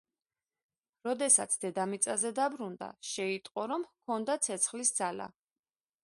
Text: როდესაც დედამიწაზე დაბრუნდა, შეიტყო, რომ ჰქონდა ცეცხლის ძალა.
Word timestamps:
როდესაც 1.07 1.57
დედამიწაზე 1.65 2.31
დაბრუნდა, 2.39 2.87
შეიტყო, 3.09 3.65
რომ 3.73 3.85
ჰქონდა 3.89 4.37
ცეცხლის 4.47 4.91
ძალა. 5.01 5.29